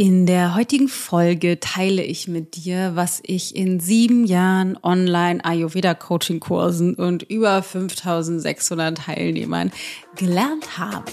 [0.00, 5.92] In der heutigen Folge teile ich mit dir, was ich in sieben Jahren online Ayurveda
[5.92, 9.70] Coaching Kursen und über 5600 Teilnehmern
[10.16, 11.12] gelernt habe.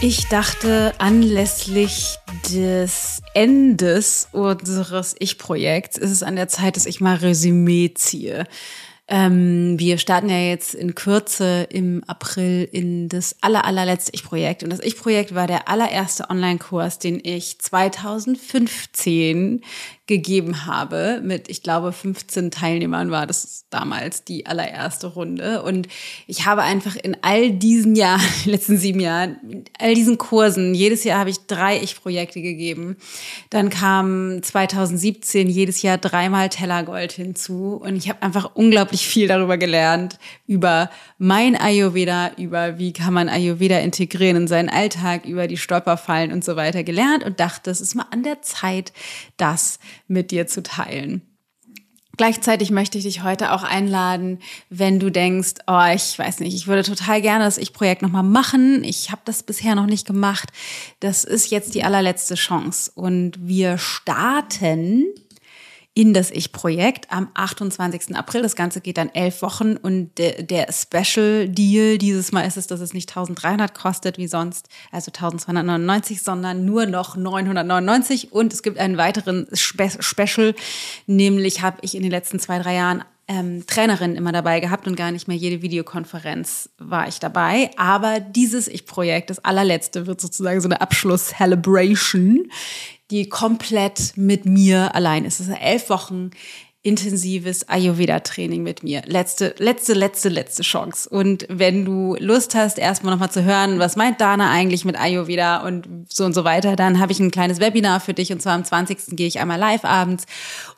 [0.00, 2.18] Ich dachte anlässlich
[2.54, 8.46] des Endes unseres Ich-Projekts ist es an der Zeit, dass ich mal Resümee ziehe.
[9.08, 14.64] Ähm, wir starten ja jetzt in Kürze im April in das aller, allerletzte Ich-Projekt.
[14.64, 19.62] Und das Ich-Projekt war der allererste Online-Kurs, den ich 2015
[20.06, 21.20] gegeben habe.
[21.22, 25.62] Mit, ich glaube, 15 Teilnehmern war das damals die allererste Runde.
[25.62, 25.88] Und
[26.28, 30.74] ich habe einfach in all diesen Jahren, die letzten sieben Jahren, in all diesen Kursen,
[30.74, 32.96] jedes Jahr habe ich drei Ich-Projekte gegeben.
[33.50, 37.80] Dann kam 2017 jedes Jahr dreimal Tellergold hinzu.
[37.82, 40.88] Und ich habe einfach unglaublich viel darüber gelernt, über
[41.18, 46.44] mein Ayurveda, über wie kann man Ayurveda integrieren in seinen Alltag, über die Stolperfallen und
[46.44, 48.92] so weiter gelernt und dachte, es ist mal an der Zeit,
[49.36, 51.22] das mit dir zu teilen.
[52.16, 54.38] Gleichzeitig möchte ich dich heute auch einladen,
[54.70, 58.82] wenn du denkst, oh, ich weiß nicht, ich würde total gerne das Ich-Projekt nochmal machen.
[58.84, 60.50] Ich habe das bisher noch nicht gemacht.
[61.00, 62.90] Das ist jetzt die allerletzte Chance.
[62.94, 65.04] Und wir starten
[65.96, 68.14] in das Ich-Projekt am 28.
[68.16, 68.42] April.
[68.42, 72.66] Das Ganze geht dann elf Wochen und der, der Special Deal dieses Mal ist es,
[72.66, 78.62] dass es nicht 1300 kostet wie sonst, also 1299, sondern nur noch 999 und es
[78.62, 80.54] gibt einen weiteren Spe Special,
[81.06, 84.96] nämlich habe ich in den letzten zwei, drei Jahren ähm, Trainerin immer dabei gehabt und
[84.96, 87.70] gar nicht mehr jede Videokonferenz war ich dabei.
[87.76, 92.50] Aber dieses Ich-Projekt, das allerletzte, wird sozusagen so eine Abschluss-Celebration,
[93.10, 95.40] die komplett mit mir allein ist.
[95.40, 96.30] Es ist elf Wochen
[96.86, 99.02] intensives Ayurveda-Training mit mir.
[99.06, 101.08] Letzte, letzte, letzte, letzte Chance.
[101.08, 105.66] Und wenn du Lust hast, erstmal nochmal zu hören, was meint Dana eigentlich mit Ayurveda
[105.66, 108.32] und so und so weiter, dann habe ich ein kleines Webinar für dich.
[108.32, 109.16] Und zwar am 20.
[109.16, 110.26] gehe ich einmal live abends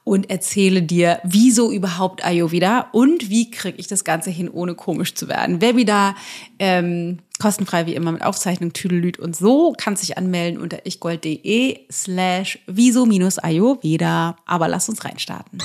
[0.03, 5.15] und erzähle dir, wieso überhaupt Ayurveda und wie kriege ich das Ganze hin, ohne komisch
[5.15, 5.61] zu werden.
[5.61, 6.17] Webinar,
[6.59, 9.75] ähm, kostenfrei wie immer mit Aufzeichnung, Tüdelüt und so.
[9.77, 14.37] Kannst dich anmelden unter ichgold.de slash wieso-ayurveda.
[14.47, 15.59] Aber lass uns reinstarten.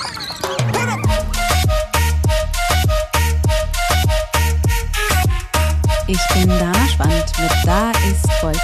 [6.06, 8.60] Ich bin Dana Schwand mit Da ist Gold.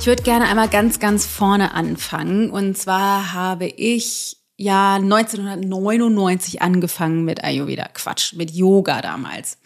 [0.00, 2.50] Ich würde gerne einmal ganz, ganz vorne anfangen.
[2.50, 7.88] Und zwar habe ich ja 1999 angefangen mit Ayurveda.
[7.94, 9.56] Quatsch, mit Yoga damals.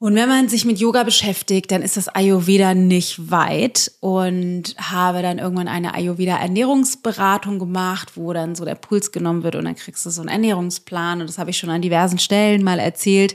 [0.00, 5.22] Und wenn man sich mit Yoga beschäftigt, dann ist das Ayurveda nicht weit und habe
[5.22, 9.74] dann irgendwann eine Ayurveda Ernährungsberatung gemacht, wo dann so der Puls genommen wird und dann
[9.74, 13.34] kriegst du so einen Ernährungsplan und das habe ich schon an diversen Stellen mal erzählt,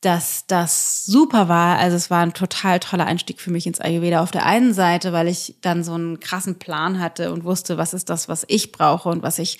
[0.00, 1.78] dass das super war.
[1.78, 4.22] Also es war ein total toller Einstieg für mich ins Ayurveda.
[4.22, 7.94] Auf der einen Seite, weil ich dann so einen krassen Plan hatte und wusste, was
[7.94, 9.58] ist das, was ich brauche und was ich,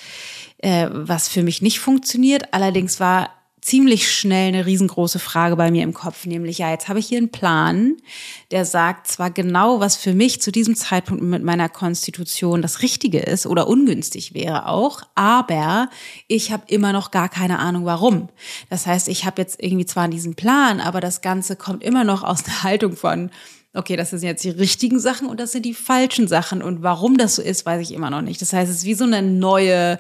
[0.58, 2.52] äh, was für mich nicht funktioniert.
[2.52, 3.30] Allerdings war
[3.66, 7.18] ziemlich schnell eine riesengroße Frage bei mir im Kopf, nämlich ja, jetzt habe ich hier
[7.18, 7.96] einen Plan,
[8.52, 13.18] der sagt zwar genau, was für mich zu diesem Zeitpunkt mit meiner Konstitution das Richtige
[13.18, 15.90] ist oder ungünstig wäre auch, aber
[16.28, 18.28] ich habe immer noch gar keine Ahnung, warum.
[18.70, 22.22] Das heißt, ich habe jetzt irgendwie zwar diesen Plan, aber das Ganze kommt immer noch
[22.22, 23.30] aus der Haltung von
[23.74, 26.62] okay, das sind jetzt die richtigen Sachen und das sind die falschen Sachen.
[26.62, 28.40] Und warum das so ist, weiß ich immer noch nicht.
[28.40, 29.98] Das heißt, es ist wie so eine neue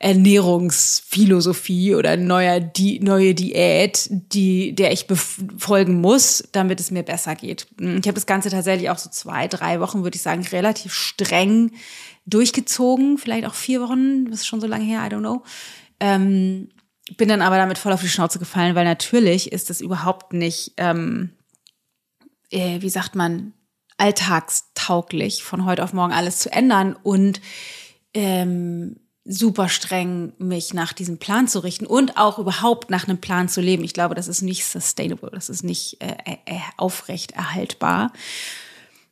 [0.00, 7.34] Ernährungsphilosophie oder neuer Di neue Diät, die, der ich befolgen muss, damit es mir besser
[7.34, 7.66] geht.
[7.80, 11.72] Ich habe das Ganze tatsächlich auch so zwei, drei Wochen, würde ich sagen, relativ streng
[12.26, 13.18] durchgezogen.
[13.18, 15.42] Vielleicht auch vier Wochen, das ist schon so lange her, I don't know.
[15.98, 16.68] Ähm,
[17.16, 20.74] bin dann aber damit voll auf die Schnauze gefallen, weil natürlich ist das überhaupt nicht,
[20.76, 21.30] ähm,
[22.50, 23.52] äh, wie sagt man,
[23.96, 27.40] alltagstauglich, von heute auf morgen alles zu ändern und
[28.14, 33.48] ähm, super streng, mich nach diesem Plan zu richten und auch überhaupt nach einem Plan
[33.48, 33.84] zu leben.
[33.84, 36.14] Ich glaube, das ist nicht sustainable, das ist nicht äh,
[36.46, 38.12] äh, aufrecht erhaltbar.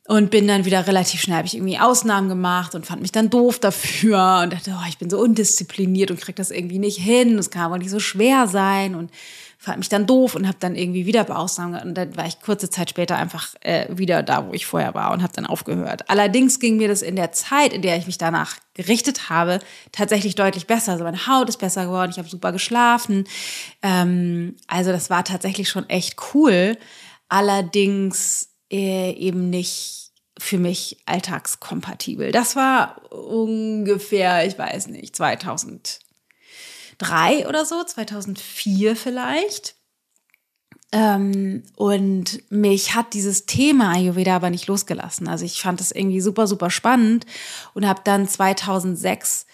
[0.07, 3.29] Und bin dann wieder relativ schnell, habe ich irgendwie Ausnahmen gemacht und fand mich dann
[3.29, 7.37] doof dafür und dachte, oh, ich bin so undiszipliniert und krieg das irgendwie nicht hin,
[7.37, 9.11] es kann aber nicht so schwer sein und
[9.57, 12.69] fand mich dann doof und habe dann irgendwie wieder beausnahmen und dann war ich kurze
[12.69, 16.09] Zeit später einfach äh, wieder da, wo ich vorher war und habe dann aufgehört.
[16.09, 19.59] Allerdings ging mir das in der Zeit, in der ich mich danach gerichtet habe,
[19.91, 20.91] tatsächlich deutlich besser.
[20.91, 23.25] Also meine Haut ist besser geworden, ich habe super geschlafen.
[23.81, 26.77] Ähm, also das war tatsächlich schon echt cool.
[27.27, 32.31] Allerdings äh, eben nicht für mich alltagskompatibel.
[32.31, 35.99] Das war ungefähr, ich weiß nicht, 2000
[36.99, 39.75] 2003 oder so, 2004 vielleicht.
[40.91, 45.27] Ähm, und mich hat dieses Thema Ayurveda aber nicht losgelassen.
[45.27, 47.25] Also ich fand es irgendwie super, super spannend
[47.73, 49.45] und habe dann 2006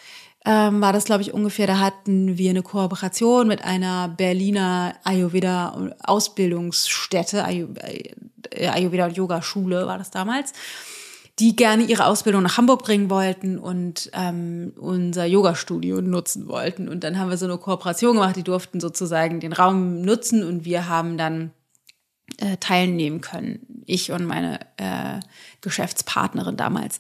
[0.46, 7.38] ähm, war das, glaube ich, ungefähr, da hatten wir eine Kooperation mit einer Berliner Ayurveda-Ausbildungsstätte,
[7.38, 10.52] äh, Ayurveda- und Yoga-Schule war das damals
[11.40, 16.88] die gerne ihre Ausbildung nach Hamburg bringen wollten und ähm, unser Yoga-Studio nutzen wollten.
[16.88, 20.64] Und dann haben wir so eine Kooperation gemacht, die durften sozusagen den Raum nutzen und
[20.64, 21.52] wir haben dann
[22.38, 23.84] äh, teilnehmen können.
[23.86, 25.20] Ich und meine äh,
[25.62, 27.00] Geschäftspartnerin damals.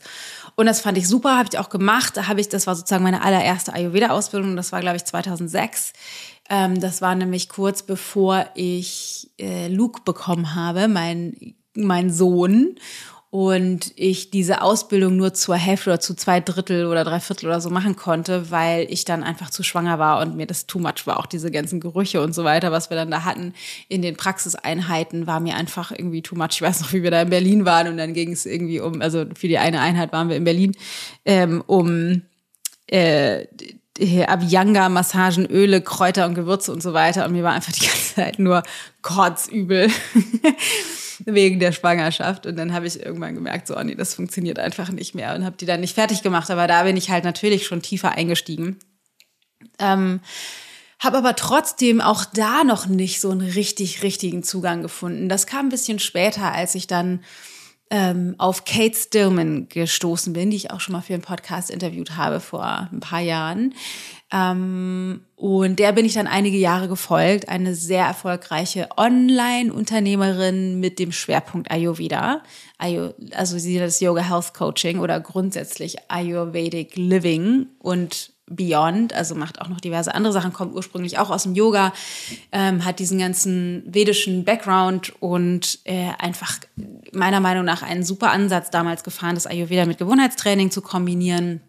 [0.55, 2.17] Und das fand ich super, habe ich auch gemacht.
[2.17, 4.55] Da ich, das war sozusagen meine allererste Ayurveda-Ausbildung.
[4.55, 5.93] Das war, glaube ich, 2006.
[6.49, 12.75] Ähm, das war nämlich kurz bevor ich äh, Luke bekommen habe, mein mein Sohn
[13.33, 17.61] und ich diese Ausbildung nur zur Hälfte oder zu zwei Drittel oder drei Viertel oder
[17.61, 21.07] so machen konnte, weil ich dann einfach zu schwanger war und mir das too much
[21.07, 23.55] war, auch diese ganzen Gerüche und so weiter, was wir dann da hatten
[23.87, 26.49] in den Praxiseinheiten, war mir einfach irgendwie too much.
[26.51, 29.01] Ich weiß noch, wie wir da in Berlin waren und dann ging es irgendwie um,
[29.01, 30.77] also für die eine Einheit waren wir in Berlin,
[31.25, 32.21] ähm, um
[32.85, 33.47] äh,
[33.99, 37.25] Abhyanga, Massagen, Öle, Kräuter und Gewürze und so weiter.
[37.25, 38.63] Und mir war einfach die ganze Zeit nur
[39.01, 39.89] kotzübel.
[41.25, 42.45] wegen der Schwangerschaft.
[42.45, 45.45] Und dann habe ich irgendwann gemerkt, so, oh nee, das funktioniert einfach nicht mehr und
[45.45, 46.49] habe die dann nicht fertig gemacht.
[46.51, 48.77] Aber da bin ich halt natürlich schon tiefer eingestiegen.
[49.79, 50.19] Ähm,
[50.99, 55.29] habe aber trotzdem auch da noch nicht so einen richtig, richtigen Zugang gefunden.
[55.29, 57.23] Das kam ein bisschen später, als ich dann
[57.93, 62.17] ähm, auf Kate Stillman gestoßen bin, die ich auch schon mal für einen Podcast interviewt
[62.17, 63.75] habe vor ein paar Jahren.
[64.31, 67.49] Ähm, und der bin ich dann einige Jahre gefolgt.
[67.49, 72.41] Eine sehr erfolgreiche Online-Unternehmerin mit dem Schwerpunkt Ayurveda.
[72.79, 79.69] Also sie das Yoga Health Coaching oder grundsätzlich Ayurvedic Living und Beyond, also macht auch
[79.69, 81.93] noch diverse andere Sachen, kommt ursprünglich auch aus dem Yoga,
[82.51, 86.59] ähm, hat diesen ganzen vedischen Background und äh, einfach
[87.13, 91.61] meiner Meinung nach einen super Ansatz damals gefahren, das Ayurveda mit Gewohnheitstraining zu kombinieren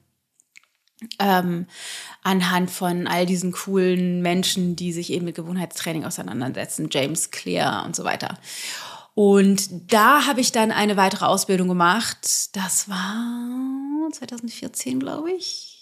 [1.19, 1.67] ähm,
[2.23, 7.95] anhand von all diesen coolen Menschen, die sich eben mit Gewohnheitstraining auseinandersetzen, James Clear und
[7.95, 8.39] so weiter.
[9.15, 12.57] Und da habe ich dann eine weitere Ausbildung gemacht.
[12.57, 15.74] Das war 2014, glaube ich.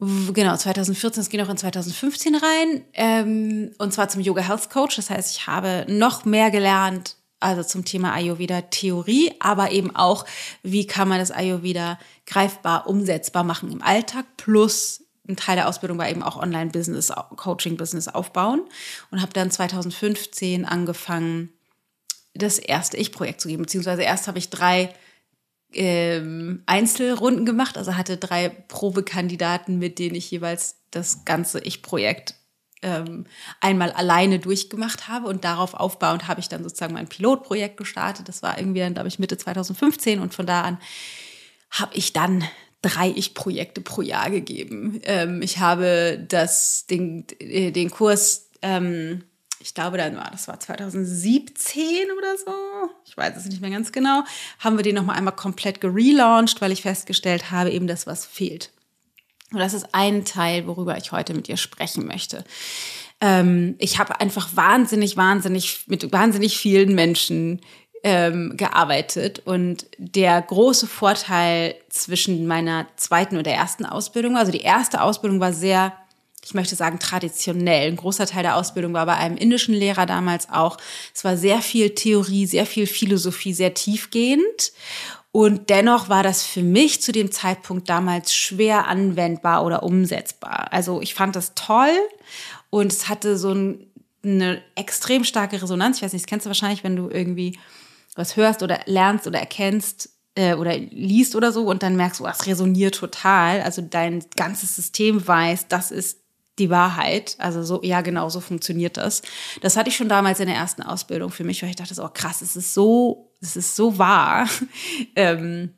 [0.00, 2.84] Genau, 2014, es ging auch in 2015 rein.
[2.92, 4.96] Ähm, und zwar zum Yoga Health Coach.
[4.96, 10.24] Das heißt, ich habe noch mehr gelernt also zum Thema Ayurveda Theorie, aber eben auch,
[10.62, 15.98] wie kann man das Ayurveda greifbar, umsetzbar machen im Alltag, plus ein Teil der Ausbildung
[15.98, 18.62] war eben auch Online-Business, Coaching-Business aufbauen
[19.10, 21.50] und habe dann 2015 angefangen,
[22.34, 24.92] das erste Ich-Projekt zu geben, beziehungsweise erst habe ich drei
[25.74, 32.34] ähm, Einzelrunden gemacht, also hatte drei Probekandidaten, mit denen ich jeweils das ganze Ich-Projekt
[32.82, 33.24] ähm,
[33.60, 38.28] einmal alleine durchgemacht habe und darauf aufbauend habe ich dann sozusagen mein Pilotprojekt gestartet.
[38.28, 40.78] Das war irgendwie dann, glaube ich, Mitte 2015 und von da an
[41.70, 42.44] habe ich dann
[42.82, 45.00] drei Ich-Projekte pro Jahr gegeben.
[45.04, 49.24] Ähm, ich habe das, den, äh, den Kurs, ähm,
[49.64, 53.92] ich glaube, dann war, das war 2017 oder so, ich weiß es nicht mehr ganz
[53.92, 54.22] genau,
[54.58, 58.70] haben wir den nochmal einmal komplett gelauncht, weil ich festgestellt habe, eben das, was fehlt.
[59.52, 62.44] Und das ist ein Teil, worüber ich heute mit dir sprechen möchte.
[63.22, 67.62] Ähm, ich habe einfach wahnsinnig, wahnsinnig, mit wahnsinnig vielen Menschen
[68.02, 69.40] ähm, gearbeitet.
[69.46, 75.40] Und der große Vorteil zwischen meiner zweiten und der ersten Ausbildung, also die erste Ausbildung
[75.40, 75.94] war sehr,
[76.44, 77.88] ich möchte sagen, traditionell.
[77.88, 80.76] Ein großer Teil der Ausbildung war bei einem indischen Lehrer damals auch.
[81.14, 84.72] Es war sehr viel Theorie, sehr viel Philosophie, sehr tiefgehend.
[85.32, 90.72] Und dennoch war das für mich zu dem Zeitpunkt damals schwer anwendbar oder umsetzbar.
[90.72, 91.90] Also ich fand das toll
[92.70, 93.90] und es hatte so ein,
[94.22, 95.96] eine extrem starke Resonanz.
[95.96, 97.58] Ich weiß nicht, das kennst du wahrscheinlich, wenn du irgendwie
[98.14, 102.28] was hörst oder lernst oder erkennst äh, oder liest oder so und dann merkst oh,
[102.28, 103.60] es resoniert total.
[103.62, 106.23] Also dein ganzes System weiß, das ist
[106.58, 107.36] die Wahrheit.
[107.38, 109.22] Also so, ja, genau, so funktioniert das.
[109.60, 112.10] Das hatte ich schon damals in der ersten Ausbildung für mich, weil ich dachte, oh
[112.12, 114.48] krass, es ist so es ist so wahr.
[115.16, 115.74] ähm,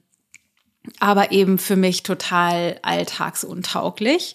[1.01, 4.35] aber eben für mich total alltagsuntauglich.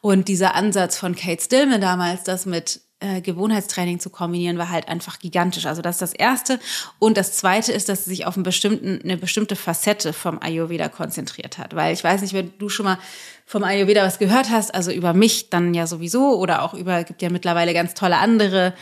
[0.00, 4.88] Und dieser Ansatz von Kate Stillman damals, das mit äh, Gewohnheitstraining zu kombinieren, war halt
[4.88, 5.66] einfach gigantisch.
[5.66, 6.60] Also das ist das Erste.
[6.98, 10.88] Und das Zweite ist, dass es sich auf einen bestimmten, eine bestimmte Facette vom Ayurveda
[10.88, 11.74] konzentriert hat.
[11.74, 12.98] Weil ich weiß nicht, wenn du schon mal
[13.44, 17.22] vom Ayurveda was gehört hast, also über mich dann ja sowieso oder auch über, gibt
[17.22, 18.74] ja mittlerweile ganz tolle andere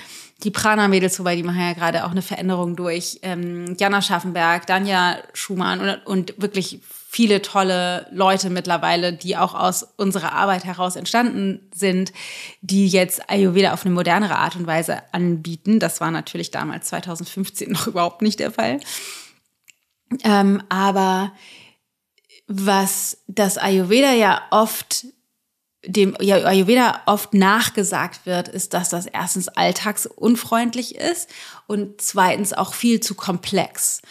[0.42, 3.18] die Prana-Mädels, wobei die machen ja gerade auch eine Veränderung durch.
[3.22, 6.80] Ähm, Jana Schaffenberg, Danja Schumann und, und wirklich
[7.12, 12.12] viele tolle Leute mittlerweile, die auch aus unserer Arbeit heraus entstanden sind,
[12.60, 15.80] die jetzt Ayurveda auf eine modernere Art und Weise anbieten.
[15.80, 18.78] Das war natürlich damals 2015 noch überhaupt nicht der Fall.
[20.22, 21.32] Ähm, aber
[22.46, 25.04] was das Ayurveda ja oft
[25.86, 31.30] dem Ayurveda oft nachgesagt wird, ist, dass das erstens alltagsunfreundlich ist
[31.66, 34.02] und zweitens auch viel zu komplex.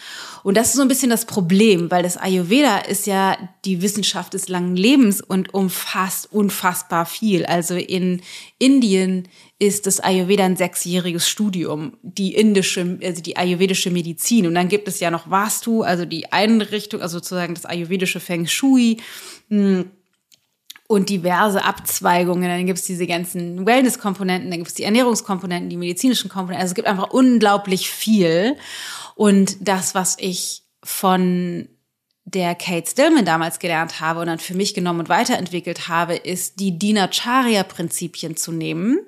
[0.42, 4.34] Und das ist so ein bisschen das Problem, weil das Ayurveda ist ja die Wissenschaft
[4.34, 7.46] des langen Lebens und umfasst unfassbar viel.
[7.46, 8.20] Also in
[8.58, 9.28] Indien
[9.60, 14.48] ist das Ayurveda ein sechsjähriges Studium, die indische, also die ayurvedische Medizin.
[14.48, 18.48] Und dann gibt es ja noch Vastu, also die Einrichtung, also sozusagen das ayurvedische Feng
[18.48, 18.96] Shui
[19.50, 19.90] hm,
[20.90, 22.48] und diverse Abzweigungen.
[22.48, 26.62] Dann gibt es diese ganzen Wellness-Komponenten, dann gibt es die Ernährungskomponenten, die medizinischen Komponenten.
[26.62, 28.56] Also es gibt einfach unglaublich viel.
[29.14, 31.68] Und das, was ich von
[32.24, 36.58] der Kate Stillman damals gelernt habe und dann für mich genommen und weiterentwickelt habe, ist
[36.58, 38.98] die Dinacharya-Prinzipien zu nehmen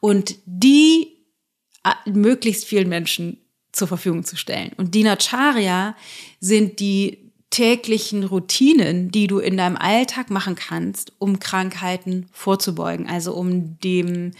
[0.00, 1.18] und die
[1.84, 3.42] äh, möglichst vielen Menschen
[3.72, 4.72] zur Verfügung zu stellen.
[4.78, 5.94] Und Dinacharya
[6.40, 13.08] sind die täglichen Routinen, die du in deinem Alltag machen kannst, um Krankheiten vorzubeugen.
[13.08, 14.32] Also um dem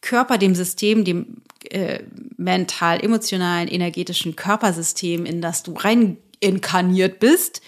[0.00, 2.00] Körper, dem System, dem äh,
[2.36, 7.62] mental, emotionalen, energetischen Körpersystem, in das du rein inkarniert bist,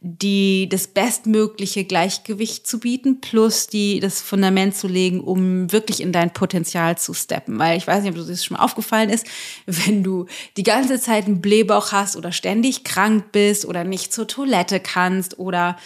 [0.00, 6.12] die das bestmögliche Gleichgewicht zu bieten, plus die das Fundament zu legen, um wirklich in
[6.12, 7.58] dein Potenzial zu steppen.
[7.58, 9.26] Weil ich weiß nicht, ob das schon mal aufgefallen ist,
[9.66, 10.26] wenn du
[10.56, 15.38] die ganze Zeit einen Blähbauch hast oder ständig krank bist oder nicht zur Toilette kannst
[15.38, 15.76] oder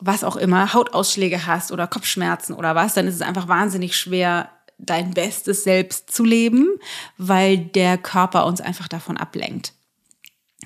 [0.00, 4.50] was auch immer, Hautausschläge hast oder Kopfschmerzen oder was, dann ist es einfach wahnsinnig schwer,
[4.78, 6.68] dein bestes Selbst zu leben,
[7.16, 9.72] weil der Körper uns einfach davon ablenkt.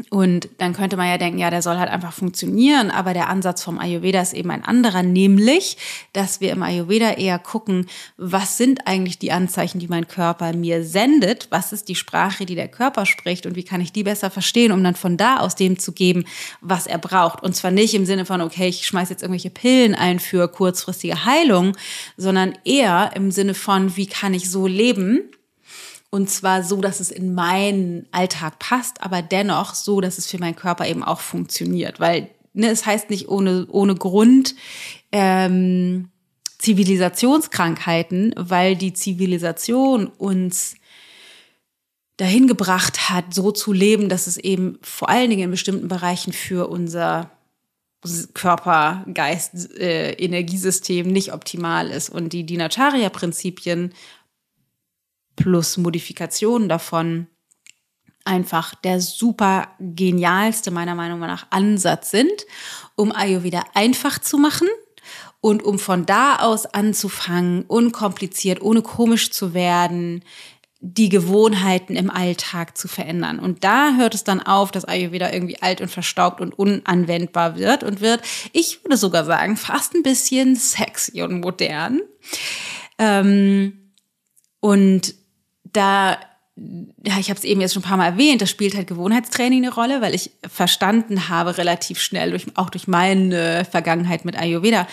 [0.09, 3.63] Und dann könnte man ja denken, ja, der soll halt einfach funktionieren, aber der Ansatz
[3.63, 5.77] vom Ayurveda ist eben ein anderer, nämlich,
[6.15, 10.83] dass wir im Ayurveda eher gucken, was sind eigentlich die Anzeichen, die mein Körper mir
[10.83, 14.31] sendet, was ist die Sprache, die der Körper spricht und wie kann ich die besser
[14.31, 16.25] verstehen, um dann von da aus dem zu geben,
[16.63, 17.43] was er braucht.
[17.43, 21.27] Und zwar nicht im Sinne von, okay, ich schmeiß jetzt irgendwelche Pillen ein für kurzfristige
[21.27, 21.77] Heilung,
[22.17, 25.29] sondern eher im Sinne von, wie kann ich so leben,
[26.15, 30.37] und zwar so, dass es in meinen Alltag passt, aber dennoch so, dass es für
[30.37, 32.01] meinen Körper eben auch funktioniert.
[32.01, 34.55] Weil ne, es heißt nicht ohne, ohne Grund
[35.11, 36.11] ähm,
[36.59, 40.75] Zivilisationskrankheiten, weil die Zivilisation uns
[42.19, 46.35] dahin gebracht hat, so zu leben, dass es eben vor allen Dingen in bestimmten Bereichen
[46.35, 47.31] für unser
[48.35, 52.11] Körper, Geist, äh, Energiesystem nicht optimal ist.
[52.11, 53.95] Und die Dinacharya-Prinzipien
[55.43, 57.27] plus Modifikationen davon
[58.25, 62.47] einfach der super genialste, meiner Meinung nach, Ansatz sind,
[62.95, 64.69] um Ayurveda einfach zu machen
[65.41, 70.23] und um von da aus anzufangen, unkompliziert, ohne komisch zu werden,
[70.79, 73.41] die Gewohnheiten im Alltag zu verändern.
[73.41, 77.83] Und da hört es dann auf, dass Ayurveda irgendwie alt und verstaubt und unanwendbar wird
[77.83, 78.23] und wird,
[78.53, 82.01] ich würde sogar sagen, fast ein bisschen sexy und modern.
[82.99, 83.93] Ähm,
[84.61, 85.15] und
[85.73, 86.19] da
[86.57, 89.65] ja, ich habe es eben jetzt schon ein paar Mal erwähnt, da spielt halt Gewohnheitstraining
[89.65, 94.87] eine Rolle, weil ich verstanden habe relativ schnell, durch, auch durch meine Vergangenheit mit Ayurveda,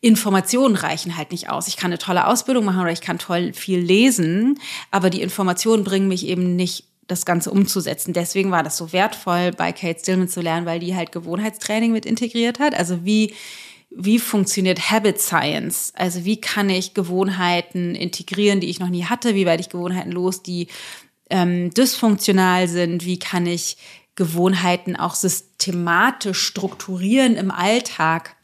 [0.00, 1.68] Informationen reichen halt nicht aus.
[1.68, 4.58] Ich kann eine tolle Ausbildung machen oder ich kann toll viel lesen,
[4.90, 8.12] aber die Informationen bringen mich eben nicht das Ganze umzusetzen.
[8.12, 12.06] Deswegen war das so wertvoll, bei Kate Stillman zu lernen, weil die halt Gewohnheitstraining mit
[12.06, 12.74] integriert hat.
[12.74, 13.34] Also wie
[13.96, 15.92] wie funktioniert Habit Science?
[15.94, 19.34] Also wie kann ich Gewohnheiten integrieren, die ich noch nie hatte?
[19.34, 20.68] Wie werde ich Gewohnheiten los, die
[21.30, 23.04] ähm, dysfunktional sind?
[23.04, 23.76] Wie kann ich
[24.16, 28.36] Gewohnheiten auch systematisch strukturieren im Alltag?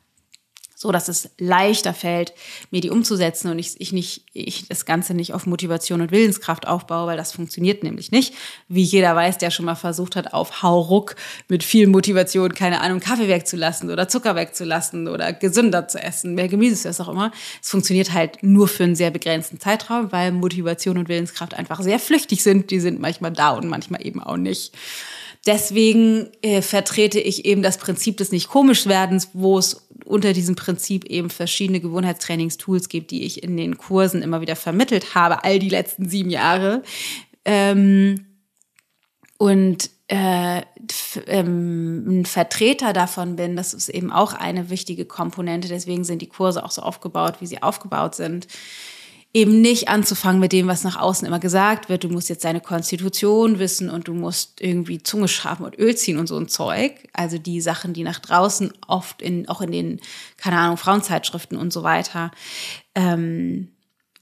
[0.82, 2.32] So dass es leichter fällt,
[2.70, 6.66] mir die umzusetzen und ich, ich nicht, ich das Ganze nicht auf Motivation und Willenskraft
[6.66, 8.32] aufbaue, weil das funktioniert nämlich nicht.
[8.66, 11.16] Wie jeder weiß, der schon mal versucht hat, auf Hauruck
[11.48, 16.48] mit viel Motivation, keine Ahnung, Kaffee wegzulassen oder Zucker wegzulassen oder gesünder zu essen, mehr
[16.48, 17.30] Gemüse, was auch immer.
[17.62, 21.98] Es funktioniert halt nur für einen sehr begrenzten Zeitraum, weil Motivation und Willenskraft einfach sehr
[21.98, 22.70] flüchtig sind.
[22.70, 24.72] Die sind manchmal da und manchmal eben auch nicht.
[25.46, 30.54] deswegen äh, vertrete ich eben das Prinzip des nicht komisch werdens, wo es unter diesem
[30.54, 35.58] Prinzip eben verschiedene Gewohnheitstrainingstools gibt, die ich in den Kursen immer wieder vermittelt habe, all
[35.58, 36.82] die letzten sieben Jahre.
[37.44, 38.26] Ähm,
[39.38, 40.62] und äh,
[41.26, 45.68] ähm, ein Vertreter davon bin, das ist eben auch eine wichtige Komponente.
[45.68, 48.46] Deswegen sind die Kurse auch so aufgebaut, wie sie aufgebaut sind
[49.32, 52.02] eben nicht anzufangen mit dem, was nach außen immer gesagt wird.
[52.02, 56.18] Du musst jetzt deine Konstitution wissen und du musst irgendwie Zunge schaben und Öl ziehen
[56.18, 57.08] und so ein Zeug.
[57.12, 60.00] Also die Sachen, die nach draußen oft in, auch in den,
[60.36, 62.32] keine Ahnung, Frauenzeitschriften und so weiter,
[62.96, 63.68] ähm,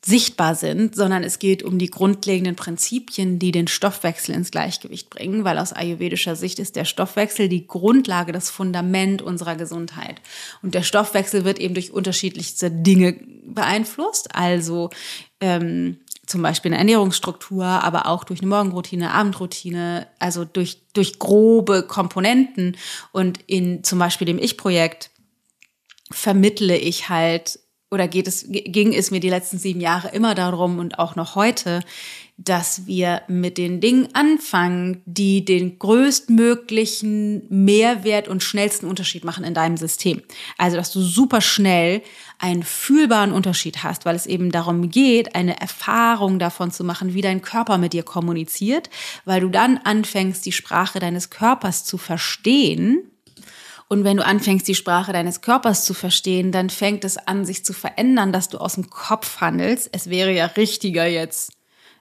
[0.05, 5.45] sichtbar sind, sondern es geht um die grundlegenden Prinzipien, die den Stoffwechsel ins Gleichgewicht bringen,
[5.45, 10.21] weil aus ayurvedischer Sicht ist der Stoffwechsel die Grundlage, das Fundament unserer Gesundheit.
[10.63, 14.91] Und der Stoffwechsel wird eben durch unterschiedlichste Dinge beeinflusst, also
[15.41, 21.83] ähm, zum Beispiel eine Ernährungsstruktur, aber auch durch eine Morgenroutine, Abendroutine, also durch, durch grobe
[21.83, 22.77] Komponenten.
[23.13, 25.11] Und in zum Beispiel dem Ich-Projekt
[26.11, 27.59] vermittle ich halt
[27.91, 31.35] oder geht es, ging es mir die letzten sieben Jahre immer darum und auch noch
[31.37, 31.81] heute,
[32.37, 39.55] dass wir mit den Dingen anfangen, die den größtmöglichen Mehrwert und schnellsten Unterschied machen in
[39.55, 40.23] deinem System.
[40.57, 42.03] Also, dass du super schnell
[42.39, 47.23] einen fühlbaren Unterschied hast, weil es eben darum geht, eine Erfahrung davon zu machen, wie
[47.23, 48.89] dein Körper mit dir kommuniziert,
[49.25, 53.03] weil du dann anfängst, die Sprache deines Körpers zu verstehen
[53.89, 57.65] und wenn du anfängst, die Sprache deines Körpers zu verstehen, dann fängt es an, sich
[57.65, 59.89] zu verändern, dass du aus dem Kopf handelst.
[59.93, 61.53] Es wäre ja richtiger jetzt,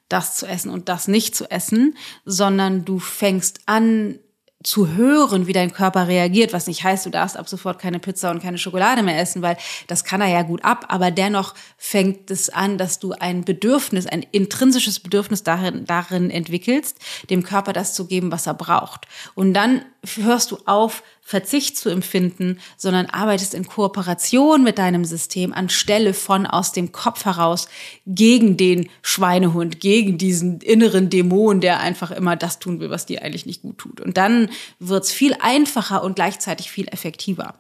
[0.10, 4.20] das zu essen und das nicht zu essen, sondern du fängst an,
[4.64, 8.32] zu hören, wie dein Körper reagiert, was nicht heißt, du darfst ab sofort keine Pizza
[8.32, 12.32] und keine Schokolade mehr essen, weil das kann er ja gut ab, aber dennoch fängt
[12.32, 16.98] es an, dass du ein Bedürfnis, ein intrinsisches Bedürfnis darin, darin entwickelst,
[17.30, 19.08] dem Körper das zu geben, was er braucht.
[19.36, 25.52] Und dann hörst du auf, Verzicht zu empfinden, sondern arbeitest in Kooperation mit deinem System
[25.52, 27.68] anstelle von aus dem Kopf heraus
[28.06, 33.24] gegen den Schweinehund, gegen diesen inneren Dämon, der einfach immer das tun will, was dir
[33.24, 34.00] eigentlich nicht gut tut.
[34.00, 37.56] Und dann wird's viel einfacher und gleichzeitig viel effektiver.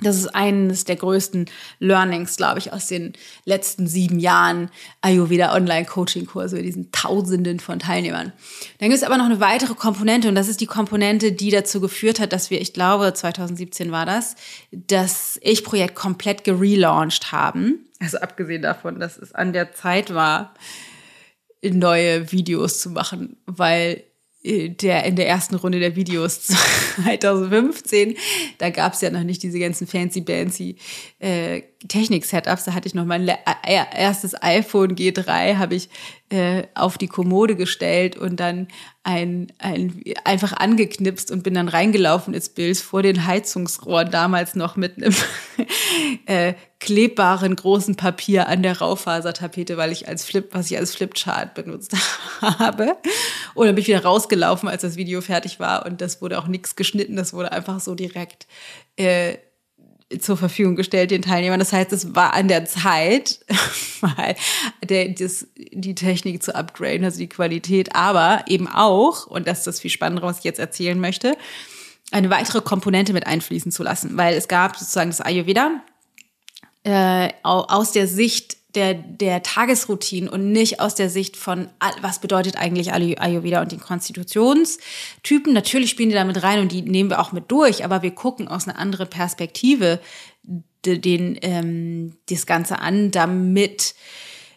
[0.00, 1.46] Das ist eines der größten
[1.80, 3.14] Learnings, glaube ich, aus den
[3.44, 8.32] letzten sieben Jahren Ayurveda Online-Coaching-Kurse, diesen Tausenden von Teilnehmern.
[8.78, 11.80] Dann gibt es aber noch eine weitere Komponente und das ist die Komponente, die dazu
[11.80, 14.36] geführt hat, dass wir, ich glaube, 2017 war das,
[14.70, 17.84] das Ich-Projekt komplett gelauncht haben.
[17.98, 20.54] Also abgesehen davon, dass es an der Zeit war,
[21.62, 24.04] neue Videos zu machen, weil
[24.44, 26.42] der in der ersten Runde der Videos
[27.02, 28.16] 2015,
[28.58, 30.76] da gab es ja noch nicht diese ganzen fancy fancy
[31.18, 32.64] äh, Technik-Setups.
[32.64, 35.88] Da hatte ich noch mein äh, erstes iPhone G3, habe ich
[36.28, 38.66] äh, auf die Kommode gestellt und dann
[39.04, 44.74] ein, ein einfach angeknipst und bin dann reingelaufen ins Bild vor den Heizungsrohren, damals noch
[44.74, 45.14] mit einem
[46.26, 51.54] äh, klebbaren großen Papier an der Raufasertapete, weil ich als Flip, was ich als Flipchart
[51.54, 51.94] benutzt
[52.40, 52.96] habe.
[53.54, 56.48] Und dann bin ich wieder rausgelaufen, als das Video fertig war und das wurde auch
[56.48, 58.48] nichts geschnitten, das wurde einfach so direkt
[58.96, 59.38] äh,
[60.20, 61.58] zur Verfügung gestellt den Teilnehmern.
[61.58, 63.40] Das heißt, es war an der Zeit,
[64.00, 64.34] mal
[64.82, 69.66] der, das, die Technik zu upgraden, also die Qualität, aber eben auch, und das ist
[69.66, 71.36] das viel Spannendere, was ich jetzt erzählen möchte,
[72.10, 75.82] eine weitere Komponente mit einfließen zu lassen, weil es gab sozusagen das Ayurveda,
[76.84, 81.68] äh, aus der Sicht der, der Tagesroutine und nicht aus der Sicht von,
[82.02, 85.54] was bedeutet eigentlich Ayurveda und den Konstitutionstypen.
[85.54, 88.10] Natürlich spielen die da mit rein und die nehmen wir auch mit durch, aber wir
[88.10, 90.00] gucken aus einer anderen Perspektive
[90.84, 93.94] den, ähm, das Ganze an, damit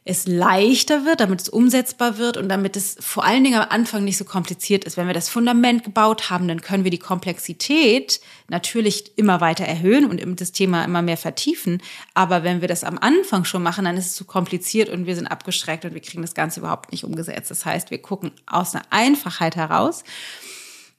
[0.04, 4.04] es leichter wird, damit es umsetzbar wird und damit es vor allen Dingen am Anfang
[4.04, 4.98] nicht so kompliziert ist.
[4.98, 10.06] Wenn wir das Fundament gebaut haben, dann können wir die Komplexität natürlich immer weiter erhöhen
[10.06, 11.84] und das Thema immer mehr vertiefen.
[12.16, 15.16] Aber wenn wir das am Anfang schon machen, dann ist es zu kompliziert und wir
[15.16, 17.52] sind abgeschreckt und wir kriegen das Ganze überhaupt nicht umgesetzt.
[17.52, 20.04] Das heißt, wir gucken aus einer Einfachheit heraus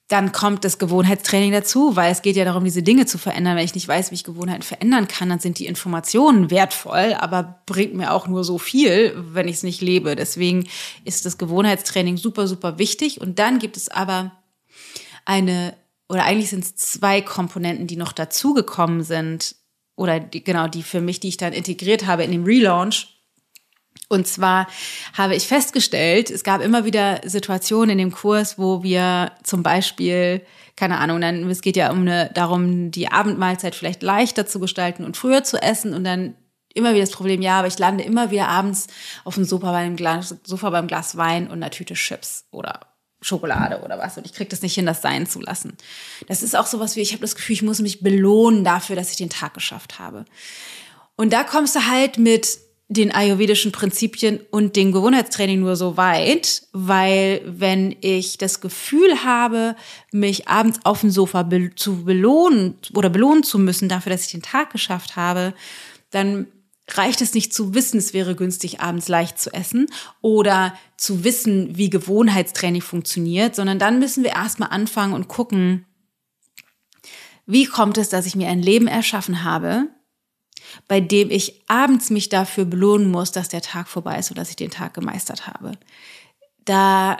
[0.08, 3.56] dann kommt das Gewohnheitstraining dazu, weil es geht ja darum, diese Dinge zu verändern.
[3.56, 7.62] Wenn ich nicht weiß, wie ich Gewohnheiten verändern kann, dann sind die Informationen wertvoll, aber
[7.64, 10.14] bringt mir auch nur so viel, wenn ich es nicht lebe.
[10.14, 10.68] Deswegen
[11.04, 13.20] ist das Gewohnheitstraining super, super wichtig.
[13.20, 14.32] Und dann gibt es aber
[15.24, 15.74] eine,
[16.08, 19.56] oder eigentlich sind es zwei Komponenten, die noch dazugekommen sind,
[19.96, 23.11] oder die, genau, die für mich, die ich dann integriert habe in dem Relaunch.
[24.12, 24.66] Und zwar
[25.14, 30.42] habe ich festgestellt, es gab immer wieder Situationen in dem Kurs, wo wir zum Beispiel,
[30.76, 35.06] keine Ahnung, dann, es geht ja um eine, darum, die Abendmahlzeit vielleicht leichter zu gestalten
[35.06, 36.34] und früher zu essen und dann
[36.74, 38.88] immer wieder das Problem, ja, aber ich lande immer wieder abends
[39.24, 42.80] auf dem Sofa beim Glas, Sofa beim Glas Wein und einer Tüte Chips oder
[43.22, 45.78] Schokolade oder was und ich kriege das nicht hin, das sein zu lassen.
[46.28, 49.10] Das ist auch sowas wie, ich habe das Gefühl, ich muss mich belohnen dafür, dass
[49.10, 50.26] ich den Tag geschafft habe.
[51.16, 52.58] Und da kommst du halt mit
[52.92, 59.76] den ayurvedischen Prinzipien und dem Gewohnheitstraining nur so weit, weil wenn ich das Gefühl habe,
[60.10, 64.32] mich abends auf dem Sofa be zu belohnen oder belohnen zu müssen dafür, dass ich
[64.32, 65.54] den Tag geschafft habe,
[66.10, 66.46] dann
[66.90, 69.86] reicht es nicht zu wissen, es wäre günstig, abends leicht zu essen
[70.20, 75.86] oder zu wissen, wie Gewohnheitstraining funktioniert, sondern dann müssen wir erstmal anfangen und gucken,
[77.46, 79.88] wie kommt es, dass ich mir ein Leben erschaffen habe,
[80.88, 84.50] bei dem ich abends mich dafür belohnen muss, dass der Tag vorbei ist und dass
[84.50, 85.72] ich den Tag gemeistert habe.
[86.64, 87.18] Da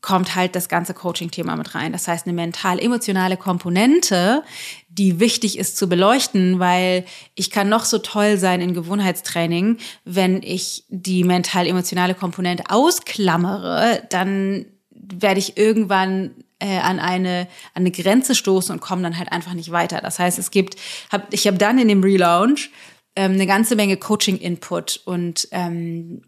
[0.00, 1.92] kommt halt das ganze Coaching-Thema mit rein.
[1.92, 4.44] Das heißt, eine mental-emotionale Komponente,
[4.88, 10.42] die wichtig ist zu beleuchten, weil ich kann noch so toll sein in Gewohnheitstraining, wenn
[10.42, 18.34] ich die mental-emotionale Komponente ausklammere, dann werde ich irgendwann äh, an eine an eine Grenze
[18.34, 20.00] stoßen und komme dann halt einfach nicht weiter.
[20.00, 20.76] Das heißt, es gibt,
[21.10, 22.70] hab, ich habe dann in dem Relaunch
[23.16, 26.22] ähm, eine ganze Menge Coaching-Input und ähm,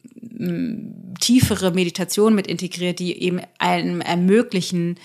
[1.20, 4.98] tiefere Meditation mit integriert, die eben einem ermöglichen,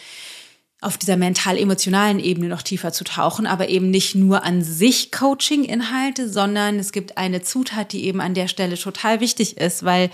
[0.81, 6.29] auf dieser mental-emotionalen Ebene noch tiefer zu tauchen, aber eben nicht nur an sich Coaching-Inhalte,
[6.29, 10.11] sondern es gibt eine Zutat, die eben an der Stelle total wichtig ist, weil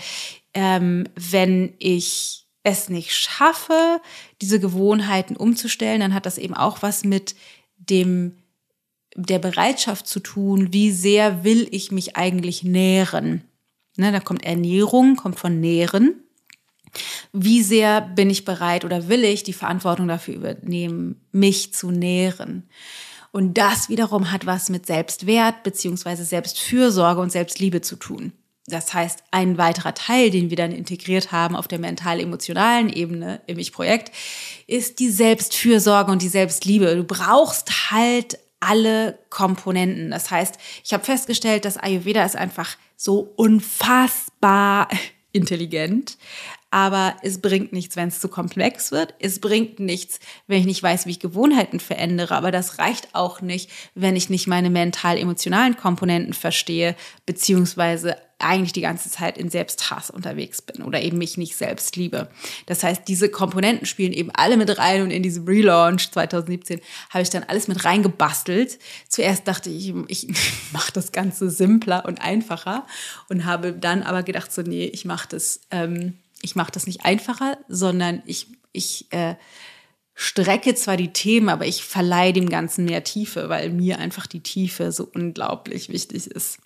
[0.54, 4.00] ähm, wenn ich es nicht schaffe,
[4.42, 7.34] diese Gewohnheiten umzustellen, dann hat das eben auch was mit
[7.78, 8.36] dem
[9.14, 13.44] der Bereitschaft zu tun, wie sehr will ich mich eigentlich nähren.
[13.96, 16.14] Ne, da kommt Ernährung, kommt von Nähren.
[17.32, 22.68] Wie sehr bin ich bereit oder will ich die Verantwortung dafür übernehmen, mich zu nähren?
[23.32, 28.32] Und das wiederum hat was mit Selbstwert beziehungsweise Selbstfürsorge und Selbstliebe zu tun.
[28.66, 33.58] Das heißt, ein weiterer Teil, den wir dann integriert haben auf der mental-emotionalen Ebene im
[33.58, 34.12] Ich-Projekt,
[34.68, 36.94] ist die Selbstfürsorge und die Selbstliebe.
[36.94, 40.10] Du brauchst halt alle Komponenten.
[40.10, 44.88] Das heißt, ich habe festgestellt, dass Ayurveda ist einfach so unfassbar
[45.32, 46.16] intelligent,
[46.70, 49.14] aber es bringt nichts, wenn es zu komplex wird.
[49.18, 52.34] Es bringt nichts, wenn ich nicht weiß, wie ich Gewohnheiten verändere.
[52.34, 56.96] Aber das reicht auch nicht, wenn ich nicht meine mental-emotionalen Komponenten verstehe,
[57.26, 62.28] beziehungsweise eigentlich die ganze Zeit in Selbsthass unterwegs bin oder eben mich nicht selbst liebe.
[62.66, 67.22] Das heißt, diese Komponenten spielen eben alle mit rein und in diesem Relaunch 2017 habe
[67.22, 68.78] ich dann alles mit reingebastelt.
[69.08, 70.28] Zuerst dachte ich, ich
[70.72, 72.86] mache das Ganze simpler und einfacher
[73.28, 77.58] und habe dann aber gedacht, so nee, ich mache das ähm, ich das nicht einfacher,
[77.68, 79.36] sondern ich, ich äh,
[80.14, 84.42] strecke zwar die Themen, aber ich verleihe dem Ganzen mehr Tiefe, weil mir einfach die
[84.42, 86.58] Tiefe so unglaublich wichtig ist.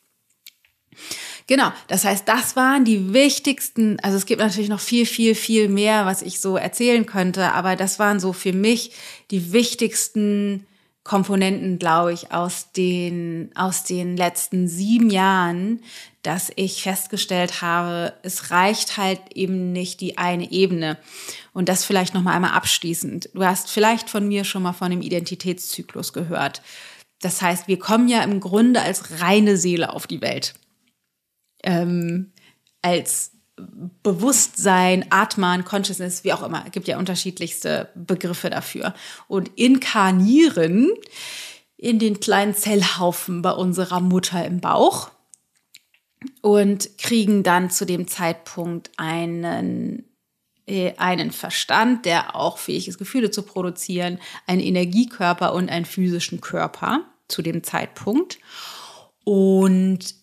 [1.46, 5.68] Genau, das heißt, das waren die wichtigsten, also es gibt natürlich noch viel, viel, viel
[5.68, 8.92] mehr, was ich so erzählen könnte, aber das waren so für mich
[9.30, 10.66] die wichtigsten
[11.06, 15.80] Komponenten, glaube ich, aus den, aus den letzten sieben Jahren,
[16.22, 20.98] dass ich festgestellt habe, es reicht halt eben nicht die eine Ebene.
[21.52, 23.30] Und das vielleicht noch mal einmal abschließend.
[23.32, 26.60] Du hast vielleicht von mir schon mal von dem Identitätszyklus gehört.
[27.20, 30.54] Das heißt, wir kommen ja im Grunde als reine Seele auf die Welt.
[31.66, 32.32] Ähm,
[32.80, 33.32] als
[34.02, 38.94] Bewusstsein, Atman, Consciousness, wie auch immer, gibt ja unterschiedlichste Begriffe dafür.
[39.28, 40.90] Und inkarnieren
[41.76, 45.10] in den kleinen Zellhaufen bei unserer Mutter im Bauch
[46.42, 50.04] und kriegen dann zu dem Zeitpunkt einen
[50.66, 56.40] äh, einen Verstand, der auch fähig ist, Gefühle zu produzieren, einen Energiekörper und einen physischen
[56.40, 58.38] Körper zu dem Zeitpunkt.
[59.24, 60.14] Und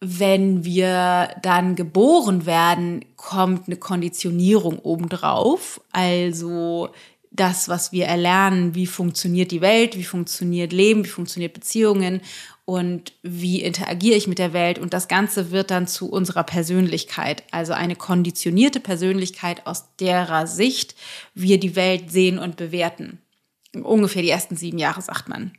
[0.00, 5.80] wenn wir dann geboren werden, kommt eine Konditionierung obendrauf.
[5.90, 6.90] Also
[7.30, 12.20] das, was wir erlernen, wie funktioniert die Welt, wie funktioniert Leben, wie funktioniert Beziehungen
[12.64, 14.78] und wie interagiere ich mit der Welt.
[14.78, 20.94] Und das Ganze wird dann zu unserer Persönlichkeit, also eine konditionierte Persönlichkeit, aus derer Sicht
[21.34, 23.18] wir die Welt sehen und bewerten.
[23.74, 25.52] Ungefähr die ersten sieben Jahre, sagt man.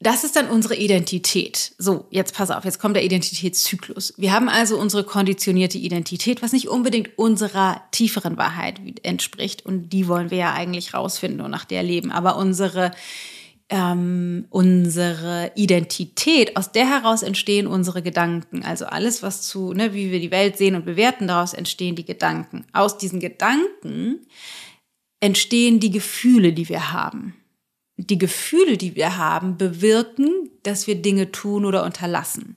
[0.00, 1.72] Das ist dann unsere Identität.
[1.76, 4.14] So, jetzt pass auf, jetzt kommt der Identitätszyklus.
[4.16, 9.66] Wir haben also unsere konditionierte Identität, was nicht unbedingt unserer tieferen Wahrheit entspricht.
[9.66, 12.12] Und die wollen wir ja eigentlich rausfinden und nach der leben.
[12.12, 12.92] Aber unsere,
[13.70, 18.62] ähm, unsere Identität, aus der heraus entstehen unsere Gedanken.
[18.62, 22.04] Also alles, was zu, ne, wie wir die Welt sehen und bewerten, daraus entstehen die
[22.04, 22.64] Gedanken.
[22.72, 24.20] Aus diesen Gedanken
[25.18, 27.34] entstehen die Gefühle, die wir haben
[27.98, 32.56] die Gefühle, die wir haben, bewirken, dass wir Dinge tun oder unterlassen.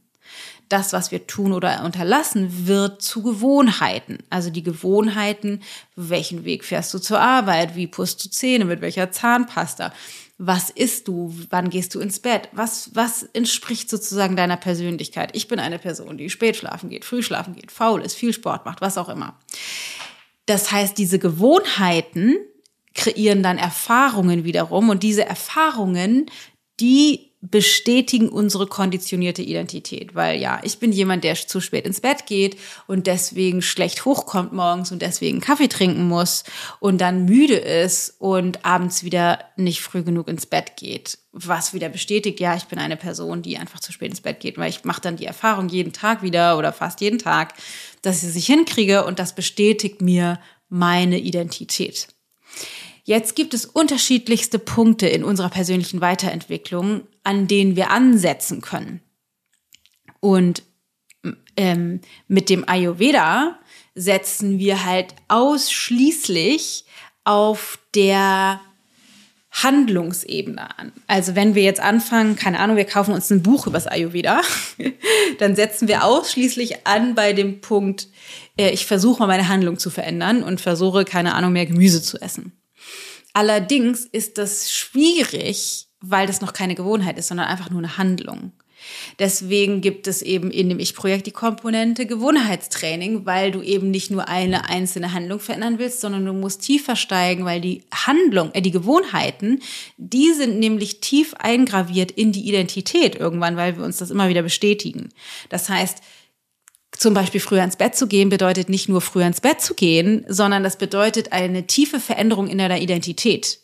[0.69, 4.19] das, was wir tun oder unterlassen, wird zu Gewohnheiten.
[4.30, 5.62] Also die Gewohnheiten,
[5.97, 9.91] welchen Weg fährst du zur Arbeit, wie pust du Zähne, mit welcher Zahnpasta,
[10.38, 15.36] was isst du, wann gehst du ins Bett, was, was entspricht sozusagen deiner Persönlichkeit.
[15.36, 18.65] Ich bin eine Person, die spät schlafen geht, früh schlafen geht, faul ist, viel Sport
[18.65, 19.38] macht, was auch immer.
[20.45, 22.38] Das heißt, diese Gewohnheiten
[22.93, 24.89] kreieren dann Erfahrungen wiederum.
[24.89, 26.30] Und diese Erfahrungen,
[26.80, 32.27] die bestätigen unsere konditionierte Identität, weil ja, ich bin jemand, der zu spät ins Bett
[32.27, 36.43] geht und deswegen schlecht hochkommt morgens und deswegen Kaffee trinken muss
[36.80, 41.89] und dann müde ist und abends wieder nicht früh genug ins Bett geht, was wieder
[41.89, 44.86] bestätigt, ja, ich bin eine Person, die einfach zu spät ins Bett geht, weil ich
[44.86, 47.56] mache dann die Erfahrung jeden Tag wieder oder fast jeden Tag,
[48.04, 52.08] dass ich es nicht hinkriege und das bestätigt mir meine Identität.
[53.04, 59.02] Jetzt gibt es unterschiedlichste Punkte in unserer persönlichen Weiterentwicklung, an denen wir ansetzen können.
[60.20, 60.64] Und
[61.58, 63.60] ähm, mit dem Ayurveda
[63.96, 66.86] setzen wir halt ausschließlich
[67.24, 68.62] auf der
[69.52, 70.94] Handlungsebene an.
[71.08, 74.42] Also wenn wir jetzt anfangen, keine Ahnung, wir kaufen uns ein Buch über das Ayurveda,
[75.40, 78.08] dann setzen wir ausschließlich an bei dem Punkt,
[78.58, 82.18] äh, ich versuche mal meine Handlung zu verändern und versuche, keine Ahnung, mehr Gemüse zu
[82.22, 82.54] essen.
[83.34, 88.52] Allerdings ist das schwierig, weil das noch keine Gewohnheit ist, sondern einfach nur eine Handlung.
[89.20, 94.28] Deswegen gibt es eben in dem Ich-Projekt die Komponente Gewohnheitstraining, weil du eben nicht nur
[94.28, 98.72] eine einzelne Handlung verändern willst, sondern du musst tiefer steigen, weil die Handlung, äh, die
[98.72, 99.62] Gewohnheiten,
[99.98, 104.41] die sind nämlich tief eingraviert in die Identität irgendwann, weil wir uns das immer wieder
[104.41, 105.10] bestätigen.
[105.50, 106.02] Das heißt,
[106.97, 110.25] zum Beispiel früher ins Bett zu gehen bedeutet nicht nur früher ins Bett zu gehen,
[110.27, 113.60] sondern das bedeutet eine tiefe Veränderung in deiner Identität.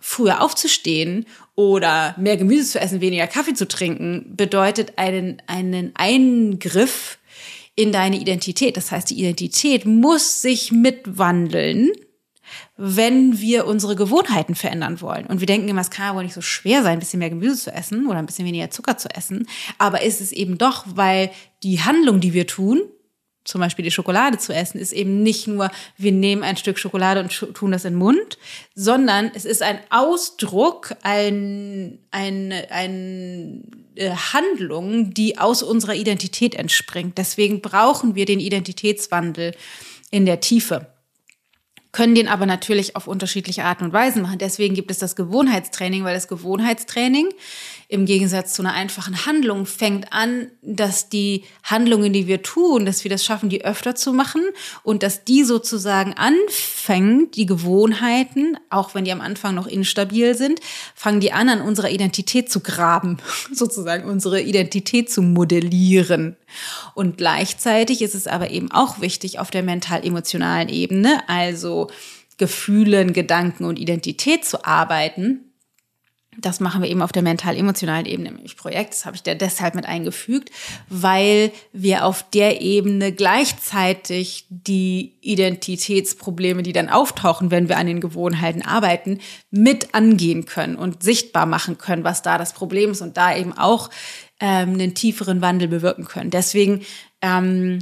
[0.00, 7.18] Früher aufzustehen oder mehr Gemüse zu essen, weniger Kaffee zu trinken, bedeutet einen, einen Eingriff
[7.76, 8.76] in deine Identität.
[8.76, 11.92] Das heißt, die Identität muss sich mitwandeln
[12.76, 15.26] wenn wir unsere Gewohnheiten verändern wollen.
[15.26, 17.56] Und wir denken immer, es kann wohl nicht so schwer sein, ein bisschen mehr Gemüse
[17.56, 19.46] zu essen oder ein bisschen weniger Zucker zu essen.
[19.78, 21.30] Aber ist es eben doch, weil
[21.62, 22.82] die Handlung, die wir tun,
[23.44, 27.20] zum Beispiel die Schokolade zu essen, ist eben nicht nur, wir nehmen ein Stück Schokolade
[27.20, 28.38] und tun das in den Mund,
[28.74, 37.16] sondern es ist ein Ausdruck, ein, ein, ein äh, Handlung, die aus unserer Identität entspringt.
[37.18, 39.54] Deswegen brauchen wir den Identitätswandel
[40.10, 40.86] in der Tiefe
[41.92, 44.38] können den aber natürlich auf unterschiedliche Arten und Weisen machen.
[44.38, 47.28] Deswegen gibt es das Gewohnheitstraining, weil das Gewohnheitstraining
[47.88, 53.02] im Gegensatz zu einer einfachen Handlung fängt an, dass die Handlungen, die wir tun, dass
[53.02, 54.42] wir das schaffen, die öfter zu machen
[54.84, 60.60] und dass die sozusagen anfängt, die Gewohnheiten, auch wenn die am Anfang noch instabil sind,
[60.94, 63.18] fangen die an, an unserer Identität zu graben,
[63.52, 66.36] sozusagen unsere Identität zu modellieren.
[66.94, 71.90] Und gleichzeitig ist es aber eben auch wichtig auf der mental-emotionalen Ebene, also
[72.38, 75.50] Gefühlen, Gedanken und Identität zu arbeiten,
[76.38, 78.92] das machen wir eben auf der mental-emotionalen Ebene im Projekt.
[78.92, 80.50] Das habe ich da deshalb mit eingefügt,
[80.88, 88.00] weil wir auf der Ebene gleichzeitig die Identitätsprobleme, die dann auftauchen, wenn wir an den
[88.00, 93.16] Gewohnheiten arbeiten, mit angehen können und sichtbar machen können, was da das Problem ist und
[93.16, 93.90] da eben auch
[94.40, 96.30] ähm, einen tieferen Wandel bewirken können.
[96.30, 96.82] Deswegen
[97.22, 97.80] ähm,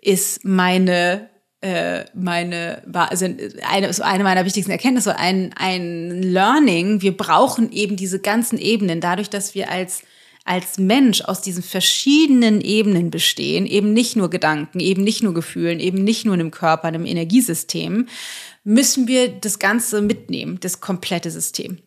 [0.00, 1.28] ist meine
[1.60, 7.02] äh, meine, also eine, eine meiner wichtigsten Erkenntnisse, ein, ein Learning.
[7.02, 10.02] Wir brauchen eben diese ganzen Ebenen, dadurch, dass wir als
[10.44, 15.78] als Mensch aus diesen verschiedenen Ebenen bestehen, eben nicht nur Gedanken, eben nicht nur Gefühlen,
[15.78, 18.08] eben nicht nur einem Körper, einem Energiesystem,
[18.64, 21.78] müssen wir das Ganze mitnehmen, das komplette System.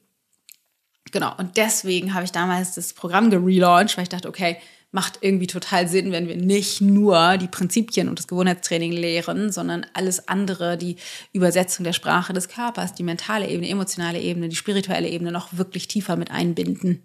[1.11, 4.57] Genau, und deswegen habe ich damals das Programm gelauncht, weil ich dachte, okay,
[4.95, 9.85] macht irgendwie total Sinn, wenn wir nicht nur die Prinzipien und das Gewohnheitstraining lehren, sondern
[9.93, 10.95] alles andere, die
[11.33, 15.89] Übersetzung der Sprache des Körpers, die mentale Ebene, emotionale Ebene, die spirituelle Ebene noch wirklich
[15.89, 17.03] tiefer mit einbinden.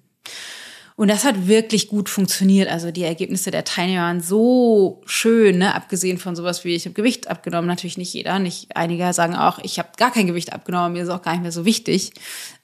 [1.01, 2.69] Und das hat wirklich gut funktioniert.
[2.71, 5.75] Also die Ergebnisse der Teilnehmer waren so schön, ne?
[5.75, 7.67] abgesehen von sowas wie ich habe Gewicht abgenommen.
[7.67, 8.39] Natürlich nicht jeder.
[8.39, 11.41] Nicht einige sagen auch, ich habe gar kein Gewicht abgenommen, mir ist auch gar nicht
[11.41, 12.13] mehr so wichtig.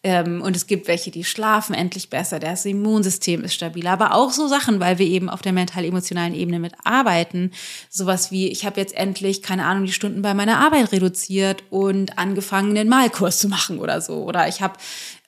[0.06, 3.90] Ähm, und es gibt welche, die schlafen endlich besser, das Immunsystem ist stabiler.
[3.90, 7.50] Aber auch so Sachen, weil wir eben auf der mental-emotionalen Ebene mit arbeiten.
[7.90, 12.20] Sowas wie, ich habe jetzt endlich, keine Ahnung, die Stunden bei meiner Arbeit reduziert und
[12.20, 14.22] angefangen, einen Malkurs zu machen oder so.
[14.22, 14.74] Oder ich habe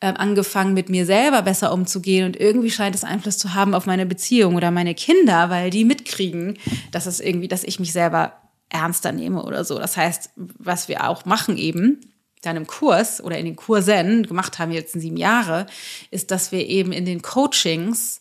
[0.01, 3.87] ähm, angefangen, mit mir selber besser umzugehen und irgendwie scheint es Einfluss zu haben auf
[3.87, 6.57] meine Beziehung oder meine Kinder, weil die mitkriegen,
[6.93, 8.35] dass es irgendwie, dass ich mich selber
[8.69, 9.77] ernster nehme oder so.
[9.77, 11.99] Das heißt, was wir auch machen eben,
[12.43, 15.67] dann im Kurs oder in den Kursen gemacht haben, jetzt in sieben Jahre,
[16.11, 18.21] ist, dass wir eben in den Coachings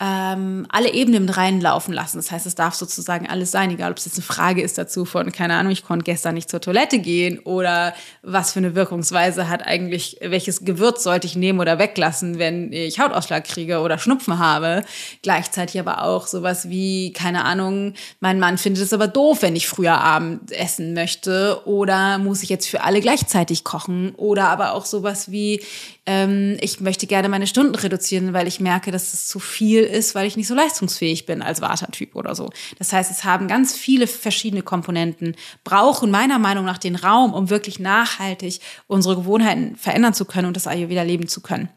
[0.00, 2.18] ähm, alle Ebenen reinlaufen lassen.
[2.18, 5.04] Das heißt, es darf sozusagen alles sein, egal ob es jetzt eine Frage ist dazu
[5.04, 9.48] von, keine Ahnung, ich konnte gestern nicht zur Toilette gehen oder was für eine Wirkungsweise
[9.48, 14.38] hat eigentlich, welches Gewürz sollte ich nehmen oder weglassen, wenn ich Hautausschlag kriege oder Schnupfen
[14.38, 14.84] habe.
[15.22, 19.66] Gleichzeitig aber auch sowas wie, keine Ahnung, mein Mann findet es aber doof, wenn ich
[19.66, 24.84] früher Abend essen möchte oder muss ich jetzt für alle gleichzeitig kochen oder aber auch
[24.84, 25.60] sowas wie,
[26.06, 30.14] ähm, ich möchte gerne meine Stunden reduzieren, weil ich merke, dass es zu viel ist,
[30.14, 32.50] weil ich nicht so leistungsfähig bin als Wartertyp oder so.
[32.78, 37.50] Das heißt, es haben ganz viele verschiedene Komponenten, brauchen meiner Meinung nach den Raum, um
[37.50, 41.68] wirklich nachhaltig unsere Gewohnheiten verändern zu können und das Ayurveda leben zu können.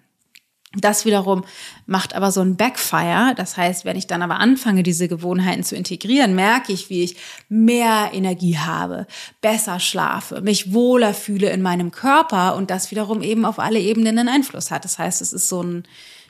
[0.73, 1.43] Das wiederum
[1.85, 3.33] macht aber so ein Backfire.
[3.35, 7.17] Das heißt, wenn ich dann aber anfange, diese Gewohnheiten zu integrieren, merke ich, wie ich
[7.49, 9.05] mehr Energie habe,
[9.41, 14.17] besser schlafe, mich wohler fühle in meinem Körper und das wiederum eben auf alle Ebenen
[14.17, 14.85] einen Einfluss hat.
[14.85, 15.83] Das heißt, es ist so ein,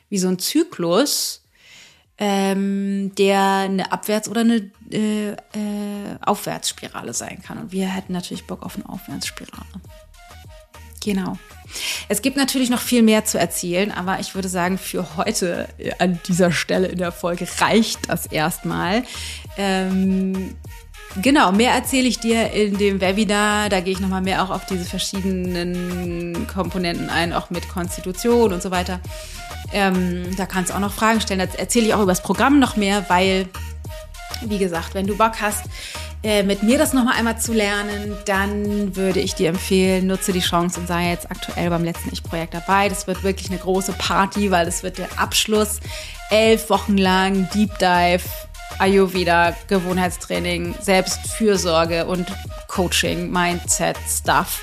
[0.08, 1.41] wie so ein Zyklus,
[2.24, 5.36] ähm, der eine Abwärts- oder eine äh, äh,
[6.24, 7.58] Aufwärtsspirale sein kann.
[7.58, 9.66] Und wir hätten natürlich Bock auf eine Aufwärtsspirale.
[11.02, 11.36] Genau.
[12.08, 15.94] Es gibt natürlich noch viel mehr zu erzählen, aber ich würde sagen, für heute äh,
[15.98, 19.02] an dieser Stelle in der Folge reicht das erstmal.
[19.56, 20.54] Ähm,
[21.20, 23.68] Genau, mehr erzähle ich dir in dem Webinar.
[23.68, 28.62] Da gehe ich nochmal mehr auch auf diese verschiedenen Komponenten ein, auch mit Konstitution und
[28.62, 29.00] so weiter.
[29.72, 31.40] Ähm, da kannst du auch noch Fragen stellen.
[31.40, 33.46] Da erzähle ich auch über das Programm noch mehr, weil,
[34.42, 35.66] wie gesagt, wenn du Bock hast,
[36.24, 40.40] äh, mit mir das nochmal einmal zu lernen, dann würde ich dir empfehlen, nutze die
[40.40, 42.88] Chance und sei jetzt aktuell beim letzten Ich-Projekt dabei.
[42.88, 45.80] Das wird wirklich eine große Party, weil es wird der Abschluss.
[46.30, 48.22] Elf Wochen lang Deep Dive,
[48.78, 52.26] Ayurveda, Gewohnheitstraining, Selbstfürsorge und
[52.68, 54.60] Coaching, Mindset, Stuff.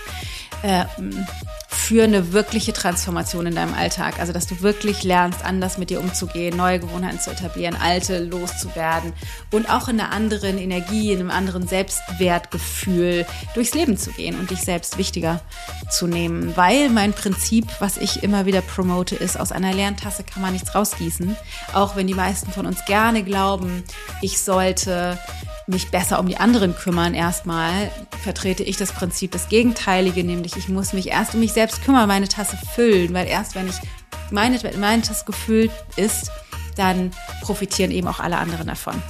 [0.63, 1.26] Ähm,
[1.71, 4.19] für eine wirkliche Transformation in deinem Alltag.
[4.19, 9.13] Also, dass du wirklich lernst, anders mit dir umzugehen, neue Gewohnheiten zu etablieren, alte loszuwerden
[9.51, 14.49] und auch in einer anderen Energie, in einem anderen Selbstwertgefühl durchs Leben zu gehen und
[14.49, 15.41] dich selbst wichtiger
[15.91, 16.58] zu nehmen.
[16.58, 20.53] Weil mein Prinzip, was ich immer wieder promote, ist, aus einer leeren Tasse kann man
[20.53, 21.36] nichts rausgießen.
[21.73, 23.84] Auch wenn die meisten von uns gerne glauben,
[24.21, 25.19] ich sollte
[25.69, 27.91] mich besser um die anderen kümmern erstmal,
[28.23, 32.08] vertrete ich das Prinzip das Gegenteilige, nämlich ich muss mich erst um mich selbst kümmern,
[32.08, 33.75] meine Tasse füllen, weil erst wenn ich
[34.32, 36.32] meine, meine Tasse gefüllt ist,
[36.75, 39.01] dann profitieren eben auch alle anderen davon.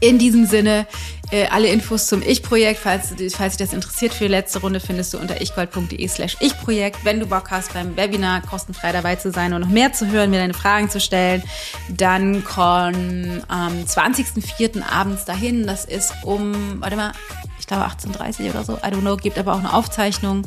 [0.00, 0.86] In diesem Sinne,
[1.30, 5.14] äh, alle Infos zum Ich-Projekt, falls, falls dich das interessiert für die letzte Runde, findest
[5.14, 7.04] du unter ichgold.de slash Ich-Projekt.
[7.04, 10.30] Wenn du Bock hast, beim Webinar kostenfrei dabei zu sein und noch mehr zu hören,
[10.30, 11.42] mir deine Fragen zu stellen,
[11.88, 14.82] dann komm am 20.04.
[14.82, 15.66] abends dahin.
[15.66, 17.12] Das ist um, warte mal,
[17.58, 20.46] ich glaube 18.30 oder so, I don't know, gibt aber auch eine Aufzeichnung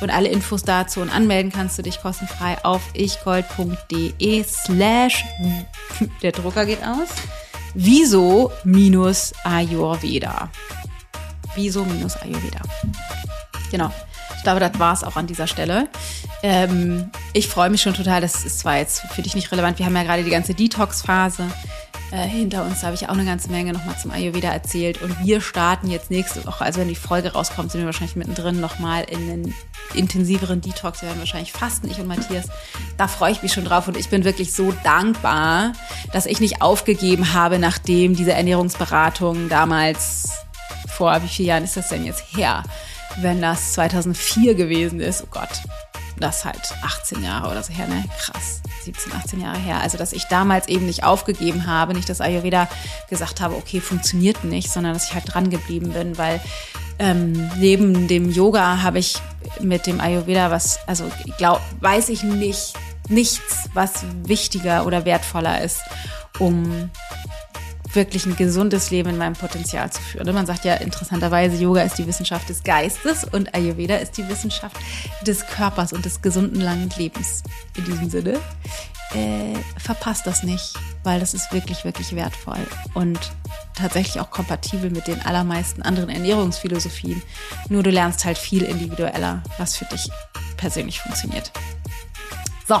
[0.00, 5.24] und alle Infos dazu und anmelden kannst du dich kostenfrei auf ichgold.de slash,
[6.22, 7.08] der Drucker geht aus,
[7.74, 10.50] Wieso minus Ayurveda.
[11.54, 12.60] Wieso minus Ayurveda.
[13.70, 13.92] Genau.
[14.36, 15.88] Ich glaube, das war es auch an dieser Stelle.
[16.42, 18.20] Ähm, ich freue mich schon total.
[18.20, 19.78] Das ist zwar jetzt für dich nicht relevant.
[19.78, 21.46] Wir haben ja gerade die ganze Detox-Phase
[22.10, 22.80] äh, hinter uns.
[22.80, 25.02] Da habe ich auch eine ganze Menge nochmal zum Ayurveda erzählt.
[25.02, 28.60] Und wir starten jetzt nächste Woche, also wenn die Folge rauskommt, sind wir wahrscheinlich mittendrin
[28.60, 29.54] nochmal in einen
[29.94, 31.02] intensiveren Detox.
[31.02, 32.46] Wir werden wahrscheinlich fasten, ich und Matthias.
[32.96, 35.72] Da freue ich mich schon drauf und ich bin wirklich so dankbar,
[36.12, 40.30] dass ich nicht aufgegeben habe, nachdem diese Ernährungsberatung damals
[40.88, 42.62] vor, wie vielen Jahren ist das denn jetzt her?
[43.18, 45.48] Wenn das 2004 gewesen ist, oh Gott,
[46.18, 48.04] das halt 18 Jahre oder so her, ne?
[48.18, 49.80] Krass, 17, 18 Jahre her.
[49.80, 52.68] Also, dass ich damals eben nicht aufgegeben habe, nicht das Ayurveda
[53.08, 56.40] gesagt habe, okay, funktioniert nicht, sondern dass ich halt dran geblieben bin, weil
[56.98, 59.16] ähm, neben dem Yoga habe ich
[59.60, 62.74] mit dem Ayurveda was, also glaub, weiß ich nicht,
[63.08, 65.80] nichts, was wichtiger oder wertvoller ist,
[66.38, 66.90] um
[67.94, 70.32] wirklich ein gesundes Leben in meinem Potenzial zu führen.
[70.34, 74.76] Man sagt ja interessanterweise, Yoga ist die Wissenschaft des Geistes und Ayurveda ist die Wissenschaft
[75.26, 77.42] des Körpers und des gesunden langen Lebens.
[77.76, 78.38] In diesem Sinne,
[79.12, 83.18] äh, verpasst das nicht, weil das ist wirklich, wirklich wertvoll und
[83.74, 87.22] tatsächlich auch kompatibel mit den allermeisten anderen Ernährungsphilosophien.
[87.68, 90.10] Nur du lernst halt viel individueller, was für dich
[90.56, 91.50] persönlich funktioniert.
[92.68, 92.78] So,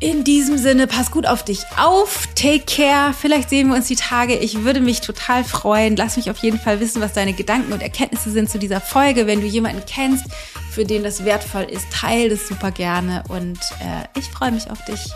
[0.00, 2.26] in diesem Sinne, pass gut auf dich auf.
[2.34, 3.12] Take care.
[3.12, 4.34] Vielleicht sehen wir uns die Tage.
[4.36, 5.94] Ich würde mich total freuen.
[5.94, 9.26] Lass mich auf jeden Fall wissen, was deine Gedanken und Erkenntnisse sind zu dieser Folge.
[9.26, 10.24] Wenn du jemanden kennst,
[10.70, 13.22] für den das wertvoll ist, teile das super gerne.
[13.28, 15.12] Und äh, ich freue mich auf dich.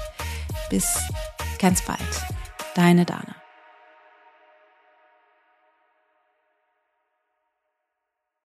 [0.68, 0.86] Bis
[1.58, 1.98] ganz bald.
[2.74, 3.43] Deine Dana.